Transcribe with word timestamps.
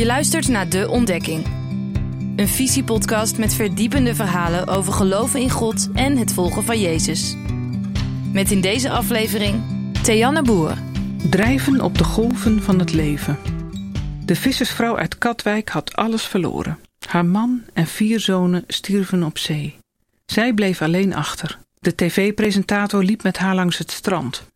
Je 0.00 0.06
luistert 0.06 0.48
naar 0.48 0.68
De 0.68 0.88
Ontdekking. 0.88 1.46
Een 2.36 2.48
visiepodcast 2.48 3.38
met 3.38 3.54
verdiepende 3.54 4.14
verhalen 4.14 4.66
over 4.66 4.92
geloven 4.92 5.40
in 5.40 5.50
God 5.50 5.88
en 5.94 6.16
het 6.16 6.32
volgen 6.32 6.62
van 6.64 6.80
Jezus. 6.80 7.36
Met 8.32 8.50
in 8.50 8.60
deze 8.60 8.90
aflevering 8.90 9.62
Theanne 10.02 10.42
Boer. 10.42 10.74
Drijven 11.30 11.80
op 11.80 11.98
de 11.98 12.04
golven 12.04 12.62
van 12.62 12.78
het 12.78 12.92
leven. 12.92 13.38
De 14.24 14.36
vissersvrouw 14.36 14.96
uit 14.96 15.18
Katwijk 15.18 15.68
had 15.68 15.96
alles 15.96 16.22
verloren. 16.22 16.78
Haar 17.06 17.26
man 17.26 17.62
en 17.72 17.86
vier 17.86 18.20
zonen 18.20 18.64
stierven 18.66 19.22
op 19.22 19.38
zee. 19.38 19.76
Zij 20.26 20.54
bleef 20.54 20.82
alleen 20.82 21.14
achter. 21.14 21.58
De 21.80 21.94
tv-presentator 21.94 23.04
liep 23.04 23.22
met 23.22 23.38
haar 23.38 23.54
langs 23.54 23.78
het 23.78 23.90
strand. 23.90 24.46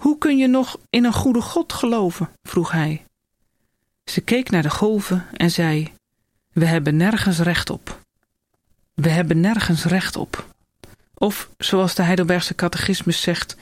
Hoe 0.00 0.18
kun 0.18 0.38
je 0.38 0.46
nog 0.46 0.78
in 0.90 1.04
een 1.04 1.12
goede 1.12 1.40
God 1.40 1.72
geloven? 1.72 2.28
vroeg 2.42 2.70
hij. 2.72 3.03
Ze 4.04 4.20
keek 4.20 4.50
naar 4.50 4.62
de 4.62 4.70
golven 4.70 5.26
en 5.36 5.50
zei: 5.50 5.92
We 6.52 6.64
hebben 6.64 6.96
nergens 6.96 7.38
recht 7.38 7.70
op. 7.70 8.00
We 8.94 9.08
hebben 9.08 9.40
nergens 9.40 9.84
recht 9.84 10.16
op. 10.16 10.54
Of, 11.14 11.50
zoals 11.58 11.94
de 11.94 12.02
Heidelbergse 12.02 12.54
catechismus 12.54 13.20
zegt, 13.20 13.56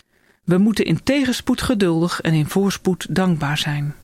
we 0.45 0.59
moeten 0.59 0.85
in 0.85 1.03
tegenspoed 1.03 1.63
geduldig 1.63 2.21
en 2.21 2.33
in 2.33 2.49
voorspoed 2.49 3.15
dankbaar 3.15 3.59
zijn. 3.59 3.95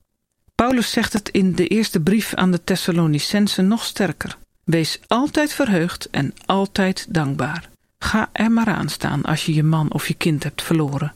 Paulus 0.54 0.90
zegt 0.90 1.12
het 1.12 1.28
in 1.28 1.54
de 1.54 1.66
eerste 1.66 2.00
brief 2.00 2.34
aan 2.34 2.50
de 2.50 2.64
Thessalonicensen 2.64 3.68
nog 3.68 3.84
sterker. 3.84 4.38
Wees 4.64 5.00
altijd 5.06 5.52
verheugd 5.52 6.10
en 6.10 6.34
altijd 6.46 7.06
dankbaar. 7.08 7.68
Ga 7.98 8.28
er 8.32 8.50
maar 8.50 8.66
aan 8.66 8.88
staan 8.88 9.22
als 9.22 9.46
je 9.46 9.54
je 9.54 9.62
man 9.62 9.92
of 9.92 10.08
je 10.08 10.14
kind 10.14 10.42
hebt 10.42 10.62
verloren. 10.62 11.14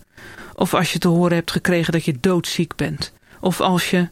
Of 0.55 0.75
als 0.75 0.93
je 0.93 0.99
te 0.99 1.09
horen 1.09 1.37
hebt 1.37 1.51
gekregen 1.51 1.93
dat 1.93 2.05
je 2.05 2.21
doodziek 2.21 2.77
bent. 2.77 3.13
Of 3.41 3.61
als 3.61 3.91
je. 3.91 4.09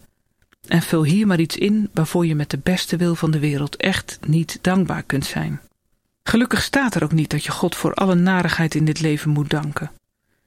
En 0.69 0.83
vul 0.83 1.05
hier 1.05 1.27
maar 1.27 1.41
iets 1.41 1.57
in 1.57 1.91
waarvoor 1.95 2.27
je 2.27 2.35
met 2.35 2.51
de 2.51 2.59
beste 2.59 2.97
wil 2.97 3.15
van 3.15 3.31
de 3.31 3.39
wereld 3.39 3.77
echt 3.77 4.19
niet 4.27 4.59
dankbaar 4.61 5.03
kunt 5.03 5.25
zijn. 5.25 5.61
Gelukkig 6.23 6.63
staat 6.63 6.95
er 6.95 7.05
ook 7.05 7.13
niet 7.13 7.31
dat 7.31 7.45
je 7.45 7.51
God 7.51 7.77
voor 7.77 7.95
alle 7.95 8.15
narigheid 8.15 8.75
in 8.75 8.85
dit 8.85 9.01
leven 9.01 9.31
moet 9.31 9.51
danken. 9.51 9.91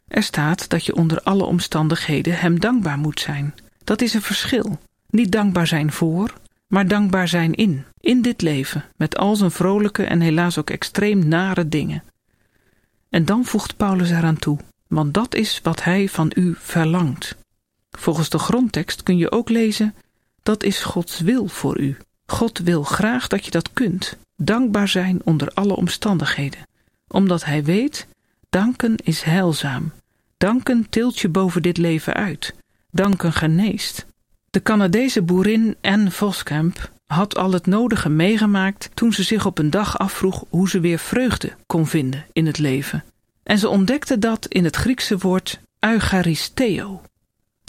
Er 0.07 0.23
staat 0.23 0.69
dat 0.69 0.85
je 0.85 0.95
onder 0.95 1.21
alle 1.21 1.43
omstandigheden 1.43 2.39
Hem 2.39 2.59
dankbaar 2.59 2.97
moet 2.97 3.19
zijn. 3.19 3.53
Dat 3.83 4.01
is 4.01 4.13
een 4.13 4.21
verschil. 4.21 4.79
Niet 5.09 5.31
dankbaar 5.31 5.67
zijn 5.67 5.91
voor, 5.91 6.33
maar 6.67 6.87
dankbaar 6.87 7.27
zijn 7.27 7.53
in, 7.53 7.85
in 7.99 8.21
dit 8.21 8.41
leven, 8.41 8.83
met 8.95 9.17
al 9.17 9.35
zijn 9.35 9.51
vrolijke 9.51 10.03
en 10.03 10.21
helaas 10.21 10.57
ook 10.57 10.69
extreem 10.69 11.27
nare 11.27 11.69
dingen. 11.69 12.03
En 13.09 13.25
dan 13.25 13.45
voegt 13.45 13.77
Paulus 13.77 14.09
eraan 14.09 14.39
toe, 14.39 14.57
want 14.87 15.13
dat 15.13 15.35
is 15.35 15.59
wat 15.63 15.83
hij 15.83 16.09
van 16.09 16.31
u 16.35 16.55
verlangt. 16.57 17.35
Volgens 17.91 18.29
de 18.29 18.39
grondtekst 18.39 19.03
kun 19.03 19.17
je 19.17 19.31
ook 19.31 19.49
lezen, 19.49 19.95
dat 20.43 20.63
is 20.63 20.83
Gods 20.83 21.19
wil 21.19 21.47
voor 21.47 21.79
u. 21.79 21.97
God 22.25 22.57
wil 22.57 22.83
graag 22.83 23.27
dat 23.27 23.45
je 23.45 23.51
dat 23.51 23.73
kunt, 23.73 24.17
dankbaar 24.37 24.87
zijn 24.87 25.21
onder 25.23 25.51
alle 25.53 25.75
omstandigheden, 25.75 26.67
omdat 27.07 27.45
hij 27.45 27.63
weet, 27.63 28.07
danken 28.49 28.95
is 29.03 29.21
heilzaam. 29.21 29.91
Danken 30.37 30.89
tilt 30.89 31.19
je 31.19 31.29
boven 31.29 31.61
dit 31.61 31.77
leven 31.77 32.13
uit. 32.13 32.53
Danken 32.91 33.33
geneest. 33.33 34.05
De 34.49 34.61
Canadese 34.61 35.21
boerin 35.21 35.75
Anne 35.81 36.11
Voskamp 36.11 36.91
had 37.05 37.37
al 37.37 37.51
het 37.51 37.65
nodige 37.65 38.09
meegemaakt 38.09 38.89
toen 38.93 39.13
ze 39.13 39.23
zich 39.23 39.45
op 39.45 39.57
een 39.57 39.69
dag 39.69 39.97
afvroeg 39.97 40.43
hoe 40.49 40.69
ze 40.69 40.79
weer 40.79 40.99
vreugde 40.99 41.51
kon 41.65 41.87
vinden 41.87 42.25
in 42.31 42.45
het 42.45 42.57
leven. 42.57 43.03
En 43.43 43.57
ze 43.57 43.69
ontdekte 43.69 44.19
dat 44.19 44.45
in 44.45 44.63
het 44.63 44.75
Griekse 44.75 45.17
woord 45.17 45.59
eucharisteo, 45.79 47.01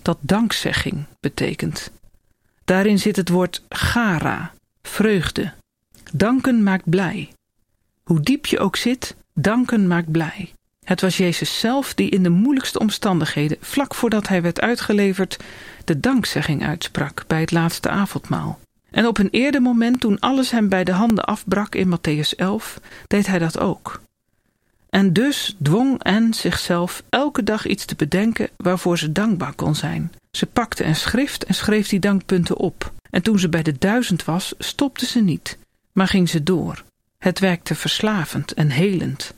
dat 0.03 0.19
dankzegging 0.21 1.05
betekent. 1.21 1.91
Daarin 2.65 2.99
zit 2.99 3.17
het 3.17 3.29
woord 3.29 3.63
gara, 3.69 4.53
vreugde. 4.83 5.53
Danken 6.13 6.63
maakt 6.63 6.91
blij. 6.91 7.33
Hoe 8.03 8.21
diep 8.21 8.47
je 8.47 8.59
ook 8.59 8.77
zit, 8.77 9.17
danken 9.35 9.87
maakt 9.87 10.11
blij. 10.11 10.53
Het 10.85 11.01
was 11.01 11.17
Jezus 11.17 11.61
zelf 11.61 11.95
die 11.95 12.11
in 12.11 12.23
de 12.23 12.29
moeilijkste 12.29 12.79
omstandigheden, 12.79 13.57
vlak 13.61 13.95
voordat 13.95 14.29
hij 14.29 14.43
werd 14.43 14.61
uitgeleverd, 14.61 15.37
de 15.85 16.01
dankzegging 16.01 16.65
uitsprak 16.65 17.25
bij 17.27 17.41
het 17.41 17.51
laatste 17.51 17.89
avondmaal. 17.89 18.59
En 18.91 19.07
op 19.07 19.19
een 19.19 19.31
eerder 19.31 19.63
moment, 19.63 20.01
toen 20.01 20.21
alles 20.21 20.51
hem 20.51 20.69
bij 20.69 20.85
de 20.85 20.93
handen 20.93 21.25
afbrak 21.25 21.75
in 21.75 21.97
Matthäus 21.97 22.37
11, 22.37 22.81
deed 23.07 23.27
hij 23.27 23.39
dat 23.39 23.59
ook. 23.59 24.01
En 24.91 25.13
dus 25.13 25.57
dwong 25.63 26.03
Anne 26.03 26.35
zichzelf 26.35 27.03
elke 27.09 27.43
dag 27.43 27.67
iets 27.67 27.85
te 27.85 27.95
bedenken 27.95 28.49
waarvoor 28.57 28.99
ze 28.99 29.13
dankbaar 29.13 29.55
kon 29.55 29.75
zijn. 29.75 30.13
Ze 30.37 30.47
pakte 30.47 30.85
een 30.85 30.97
schrift 30.97 31.45
en 31.45 31.55
schreef 31.55 31.89
die 31.89 32.01
dankpunten 32.01 32.57
op. 32.57 32.93
En 33.11 33.23
toen 33.23 33.39
ze 33.39 33.49
bij 33.49 33.63
de 33.63 33.79
duizend 33.79 34.25
was, 34.25 34.55
stopte 34.59 35.07
ze 35.07 35.21
niet, 35.21 35.59
maar 35.93 36.09
ging 36.09 36.29
ze 36.29 36.43
door. 36.43 36.85
Het 37.19 37.39
werkte 37.39 37.75
verslavend 37.75 38.55
en 38.55 38.71
helend. 38.71 39.35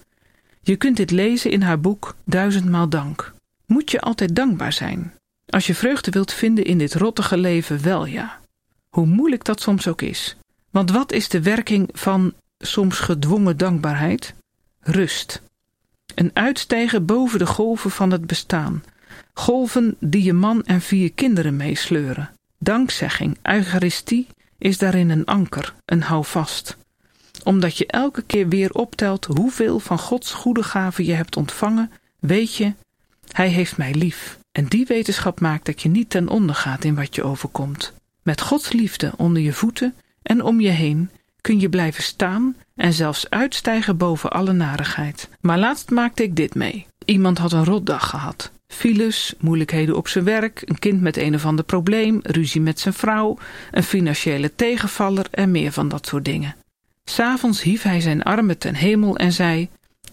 Je 0.61 0.77
kunt 0.77 0.97
dit 0.97 1.11
lezen 1.11 1.51
in 1.51 1.62
haar 1.62 1.81
boek 1.81 2.17
Duizendmaal 2.25 2.89
Dank. 2.89 3.34
Moet 3.67 3.91
je 3.91 4.01
altijd 4.01 4.37
dankbaar 4.37 4.73
zijn? 4.73 5.12
Als 5.47 5.67
je 5.67 5.75
vreugde 5.75 6.11
wilt 6.11 6.33
vinden 6.33 6.65
in 6.65 6.79
dit 6.79 6.95
rottige 6.95 7.37
leven, 7.37 7.83
wel 7.83 8.05
ja. 8.05 8.41
Hoe 8.89 9.07
moeilijk 9.07 9.45
dat 9.45 9.61
soms 9.61 9.89
ook 9.89 10.03
is. 10.03 10.37
Want 10.71 10.91
wat 10.91 11.13
is 11.13 11.28
de 11.28 11.43
werking 11.43 11.89
van 11.93 12.34
soms 12.59 12.99
gedwongen 12.99 13.57
dankbaarheid? 13.57 14.34
Rust. 14.81 15.43
Een 16.15 16.31
uitstijgen 16.33 17.07
boven 17.07 17.39
de 17.39 17.47
golven 17.47 17.91
van 17.91 18.11
het 18.11 18.27
bestaan. 18.27 18.83
Golven 19.34 19.97
die 20.00 20.22
je 20.22 20.32
man 20.32 20.65
en 20.65 20.81
vier 20.81 21.12
kinderen 21.12 21.56
meesleuren. 21.56 22.31
Dankzegging, 22.59 23.38
eucharistie, 23.43 24.27
is 24.59 24.78
daarin 24.78 25.10
een 25.10 25.25
anker, 25.25 25.75
een 25.84 26.03
houvast 26.03 26.77
omdat 27.47 27.78
je 27.78 27.87
elke 27.87 28.22
keer 28.22 28.49
weer 28.49 28.72
optelt 28.72 29.25
hoeveel 29.25 29.78
van 29.78 29.99
Gods 29.99 30.32
goede 30.32 30.62
gaven 30.62 31.04
je 31.04 31.12
hebt 31.12 31.37
ontvangen, 31.37 31.93
weet 32.19 32.54
je, 32.54 32.72
Hij 33.27 33.49
heeft 33.49 33.77
mij 33.77 33.94
lief. 33.94 34.38
En 34.53 34.66
die 34.66 34.87
wetenschap 34.87 35.41
maakt 35.41 35.66
dat 35.66 35.83
je 35.83 35.88
niet 35.88 36.10
ten 36.10 36.28
onder 36.28 36.54
gaat 36.54 36.84
in 36.84 36.94
wat 36.94 37.15
je 37.15 37.22
overkomt. 37.22 37.93
Met 38.22 38.41
Gods 38.41 38.72
liefde 38.72 39.12
onder 39.16 39.43
je 39.43 39.53
voeten 39.53 39.94
en 40.22 40.43
om 40.43 40.60
je 40.60 40.69
heen 40.69 41.10
kun 41.41 41.60
je 41.60 41.69
blijven 41.69 42.03
staan 42.03 42.56
en 42.75 42.93
zelfs 42.93 43.31
uitstijgen 43.31 43.97
boven 43.97 44.31
alle 44.31 44.53
narigheid. 44.53 45.28
Maar 45.41 45.59
laatst 45.59 45.91
maakte 45.91 46.22
ik 46.22 46.37
dit 46.37 46.54
mee. 46.54 46.87
Iemand 47.04 47.38
had 47.38 47.53
een 47.53 47.65
rotdag 47.65 48.09
gehad. 48.09 48.50
Files, 48.69 49.34
moeilijkheden 49.38 49.97
op 49.97 50.09
zijn 50.09 50.25
werk, 50.25 50.62
een 50.65 50.78
kind 50.78 51.00
met 51.00 51.16
een 51.16 51.34
of 51.34 51.44
ander 51.44 51.65
probleem, 51.65 52.21
ruzie 52.22 52.60
met 52.60 52.81
zijn 52.81 52.94
vrouw, 52.94 53.38
een 53.71 53.82
financiële 53.82 54.54
tegenvaller 54.54 55.27
en 55.31 55.50
meer 55.50 55.72
van 55.72 55.88
dat 55.88 56.06
soort 56.06 56.25
dingen. 56.25 56.56
S'avonds 57.04 57.62
hief 57.62 57.82
hij 57.82 58.00
zijn 58.00 58.22
armen 58.22 58.59
ten 58.59 58.75
hemel 58.75 59.16
en 59.16 59.32
zei: 59.32 59.69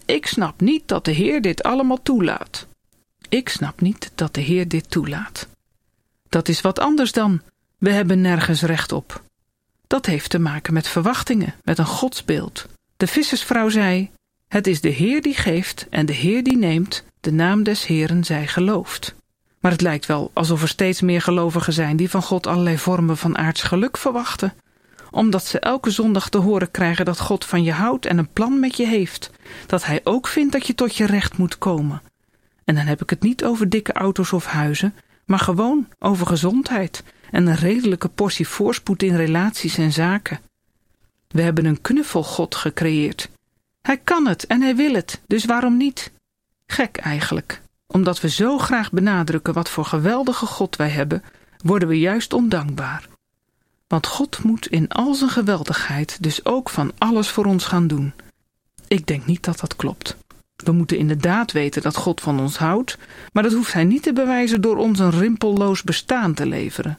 Ik 0.06 0.26
snap 0.26 0.60
niet 0.60 0.88
dat 0.88 1.04
de 1.04 1.12
Heer 1.12 1.42
dit 1.42 1.62
allemaal 1.62 2.02
toelaat. 2.02 2.66
Ik 3.28 3.48
snap 3.48 3.80
niet 3.80 4.12
dat 4.14 4.34
de 4.34 4.40
Heer 4.40 4.68
dit 4.68 4.90
toelaat. 4.90 5.48
Dat 6.28 6.48
is 6.48 6.60
wat 6.60 6.78
anders 6.78 7.12
dan: 7.12 7.42
we 7.78 7.90
hebben 7.90 8.20
nergens 8.20 8.62
recht 8.62 8.92
op. 8.92 9.22
Dat 9.86 10.06
heeft 10.06 10.30
te 10.30 10.38
maken 10.38 10.72
met 10.72 10.88
verwachtingen, 10.88 11.54
met 11.62 11.78
een 11.78 11.86
godsbeeld. 11.86 12.66
De 12.96 13.06
vissersvrouw 13.06 13.68
zei: 13.68 14.10
Het 14.48 14.66
is 14.66 14.80
de 14.80 14.88
Heer 14.88 15.22
die 15.22 15.34
geeft 15.34 15.86
en 15.90 16.06
de 16.06 16.12
Heer 16.12 16.42
die 16.42 16.56
neemt, 16.56 17.04
de 17.24 17.32
naam 17.32 17.62
des 17.62 17.86
Heeren 17.86 18.24
zij 18.24 18.46
gelooft. 18.46 19.14
Maar 19.60 19.72
het 19.72 19.80
lijkt 19.80 20.06
wel 20.06 20.30
alsof 20.34 20.62
er 20.62 20.68
steeds 20.68 21.00
meer 21.00 21.20
gelovigen 21.20 21.72
zijn 21.72 21.96
die 21.96 22.10
van 22.10 22.22
God 22.22 22.46
allerlei 22.46 22.78
vormen 22.78 23.16
van 23.16 23.38
aards 23.38 23.62
geluk 23.62 23.96
verwachten 23.96 24.52
omdat 25.14 25.46
ze 25.46 25.58
elke 25.58 25.90
zondag 25.90 26.28
te 26.28 26.38
horen 26.38 26.70
krijgen 26.70 27.04
dat 27.04 27.20
God 27.20 27.44
van 27.44 27.62
je 27.62 27.72
houdt 27.72 28.06
en 28.06 28.18
een 28.18 28.32
plan 28.32 28.60
met 28.60 28.76
je 28.76 28.86
heeft. 28.86 29.30
Dat 29.66 29.84
Hij 29.84 30.00
ook 30.04 30.26
vindt 30.26 30.52
dat 30.52 30.66
je 30.66 30.74
tot 30.74 30.96
je 30.96 31.06
recht 31.06 31.38
moet 31.38 31.58
komen. 31.58 32.02
En 32.64 32.74
dan 32.74 32.86
heb 32.86 33.02
ik 33.02 33.10
het 33.10 33.22
niet 33.22 33.44
over 33.44 33.68
dikke 33.68 33.92
auto's 33.92 34.32
of 34.32 34.46
huizen, 34.46 34.94
maar 35.24 35.38
gewoon 35.38 35.88
over 35.98 36.26
gezondheid 36.26 37.04
en 37.30 37.46
een 37.46 37.56
redelijke 37.56 38.08
portie 38.08 38.48
voorspoed 38.48 39.02
in 39.02 39.16
relaties 39.16 39.78
en 39.78 39.92
zaken. 39.92 40.40
We 41.28 41.42
hebben 41.42 41.64
een 41.64 41.80
knuffelgod 41.80 42.54
gecreëerd. 42.54 43.30
Hij 43.82 43.96
kan 43.96 44.26
het 44.26 44.46
en 44.46 44.60
hij 44.62 44.76
wil 44.76 44.94
het, 44.94 45.20
dus 45.26 45.44
waarom 45.44 45.76
niet? 45.76 46.12
Gek 46.66 46.96
eigenlijk. 46.96 47.62
Omdat 47.86 48.20
we 48.20 48.28
zo 48.28 48.58
graag 48.58 48.90
benadrukken 48.92 49.54
wat 49.54 49.68
voor 49.68 49.84
geweldige 49.84 50.46
God 50.46 50.76
wij 50.76 50.88
hebben, 50.88 51.22
worden 51.56 51.88
we 51.88 51.98
juist 51.98 52.32
ondankbaar. 52.32 53.08
Want 53.86 54.06
God 54.06 54.42
moet 54.42 54.66
in 54.66 54.88
al 54.88 55.14
zijn 55.14 55.30
geweldigheid 55.30 56.22
dus 56.22 56.44
ook 56.44 56.70
van 56.70 56.92
alles 56.98 57.28
voor 57.28 57.44
ons 57.44 57.64
gaan 57.64 57.86
doen. 57.86 58.12
Ik 58.88 59.06
denk 59.06 59.26
niet 59.26 59.44
dat 59.44 59.60
dat 59.60 59.76
klopt. 59.76 60.16
We 60.56 60.72
moeten 60.72 60.98
inderdaad 60.98 61.52
weten 61.52 61.82
dat 61.82 61.96
God 61.96 62.20
van 62.20 62.40
ons 62.40 62.56
houdt, 62.56 62.98
maar 63.32 63.42
dat 63.42 63.52
hoeft 63.52 63.72
Hij 63.72 63.84
niet 63.84 64.02
te 64.02 64.12
bewijzen 64.12 64.60
door 64.60 64.76
ons 64.76 64.98
een 64.98 65.10
rimpelloos 65.10 65.82
bestaan 65.82 66.34
te 66.34 66.46
leveren. 66.46 66.98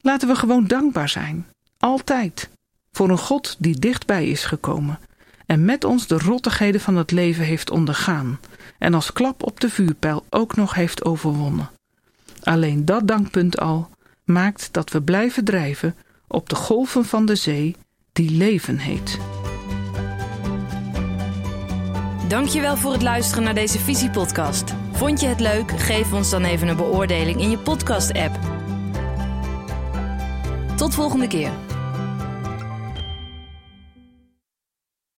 Laten 0.00 0.28
we 0.28 0.34
gewoon 0.34 0.66
dankbaar 0.66 1.08
zijn, 1.08 1.46
altijd, 1.78 2.50
voor 2.92 3.10
een 3.10 3.18
God 3.18 3.56
die 3.58 3.78
dichtbij 3.78 4.28
is 4.28 4.44
gekomen 4.44 4.98
en 5.50 5.64
met 5.64 5.84
ons 5.84 6.06
de 6.06 6.18
rottigheden 6.18 6.80
van 6.80 6.96
het 6.96 7.10
leven 7.10 7.44
heeft 7.44 7.70
ondergaan 7.70 8.40
en 8.78 8.94
als 8.94 9.12
klap 9.12 9.42
op 9.42 9.60
de 9.60 9.70
vuurpijl 9.70 10.24
ook 10.28 10.56
nog 10.56 10.74
heeft 10.74 11.04
overwonnen. 11.04 11.70
Alleen 12.42 12.84
dat 12.84 13.08
dankpunt 13.08 13.58
al 13.58 13.88
maakt 14.24 14.68
dat 14.72 14.90
we 14.90 15.02
blijven 15.02 15.44
drijven 15.44 15.96
op 16.26 16.48
de 16.48 16.54
golven 16.54 17.04
van 17.04 17.26
de 17.26 17.34
zee 17.34 17.76
die 18.12 18.30
leven 18.30 18.78
heet. 18.78 19.18
Dankjewel 22.28 22.76
voor 22.76 22.92
het 22.92 23.02
luisteren 23.02 23.44
naar 23.44 23.54
deze 23.54 23.78
Visiepodcast. 23.78 24.74
Vond 24.92 25.20
je 25.20 25.26
het 25.26 25.40
leuk? 25.40 25.70
Geef 25.70 26.12
ons 26.12 26.30
dan 26.30 26.44
even 26.44 26.68
een 26.68 26.76
beoordeling 26.76 27.40
in 27.40 27.50
je 27.50 27.58
podcast-app. 27.58 28.38
Tot 30.76 30.94
volgende 30.94 31.26
keer. 31.26 31.69